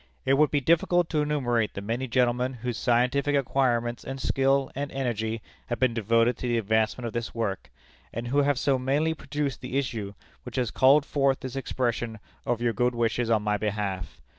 It 0.25 0.33
would 0.33 0.49
be 0.49 0.59
difficult 0.61 1.09
to 1.11 1.21
enumerate 1.21 1.75
the 1.75 1.81
many 1.81 2.07
gentlemen 2.07 2.53
whose 2.65 2.75
scientific 2.79 3.35
acquirements 3.35 4.03
and 4.03 4.19
skill 4.19 4.71
and 4.73 4.91
energy 4.91 5.43
have 5.67 5.77
been 5.77 5.93
devoted 5.93 6.37
to 6.37 6.47
the 6.47 6.57
advancement 6.57 7.05
of 7.05 7.13
this 7.13 7.35
work, 7.35 7.69
and 8.11 8.29
who 8.29 8.39
have 8.39 8.57
so 8.57 8.79
mainly 8.79 9.13
produced 9.13 9.61
the 9.61 9.77
issue 9.77 10.15
which 10.41 10.55
has 10.55 10.71
called 10.71 11.05
forth 11.05 11.41
this 11.41 11.55
expression 11.55 12.17
of 12.47 12.61
your 12.63 12.73
good 12.73 12.95
wishes 12.95 13.29
on 13.29 13.43
my 13.43 13.57
behalf. 13.57 14.19